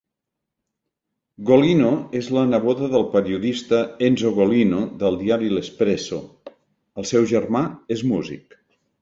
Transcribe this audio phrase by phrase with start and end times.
[1.49, 6.19] Golino és la neboda del periodista Enzo Golino del diari "L'Espresso",
[7.03, 7.65] el seu germà
[7.99, 8.61] és músic.